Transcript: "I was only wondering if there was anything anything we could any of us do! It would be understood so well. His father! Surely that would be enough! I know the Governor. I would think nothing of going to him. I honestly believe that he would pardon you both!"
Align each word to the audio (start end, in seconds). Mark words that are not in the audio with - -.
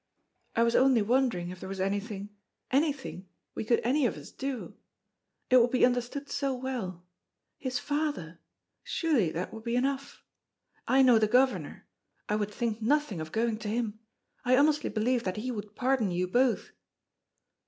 "I 0.55 0.63
was 0.63 0.75
only 0.75 1.03
wondering 1.03 1.51
if 1.51 1.59
there 1.59 1.69
was 1.69 1.79
anything 1.79 2.29
anything 2.71 3.27
we 3.53 3.63
could 3.63 3.79
any 3.83 4.07
of 4.07 4.17
us 4.17 4.31
do! 4.31 4.75
It 5.51 5.57
would 5.57 5.69
be 5.69 5.85
understood 5.85 6.27
so 6.27 6.55
well. 6.55 7.05
His 7.59 7.77
father! 7.77 8.39
Surely 8.83 9.29
that 9.31 9.53
would 9.53 9.63
be 9.63 9.75
enough! 9.75 10.23
I 10.87 11.03
know 11.03 11.19
the 11.19 11.27
Governor. 11.27 11.85
I 12.27 12.35
would 12.35 12.49
think 12.49 12.81
nothing 12.81 13.21
of 13.21 13.31
going 13.31 13.59
to 13.59 13.67
him. 13.67 13.99
I 14.43 14.57
honestly 14.57 14.89
believe 14.89 15.23
that 15.23 15.37
he 15.37 15.51
would 15.51 15.75
pardon 15.75 16.09
you 16.09 16.27
both!" 16.27 16.71